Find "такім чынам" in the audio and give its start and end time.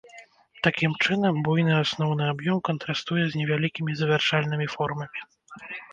0.67-1.35